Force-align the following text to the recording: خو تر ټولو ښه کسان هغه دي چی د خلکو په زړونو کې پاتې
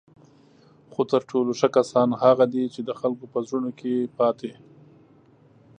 خو 0.91 1.01
تر 1.11 1.21
ټولو 1.29 1.51
ښه 1.59 1.67
کسان 1.77 2.09
هغه 2.23 2.45
دي 2.53 2.63
چی 2.73 2.81
د 2.83 2.89
خلکو 2.99 3.25
په 3.33 3.39
زړونو 3.47 3.71
کې 3.79 3.93
پاتې 4.17 4.51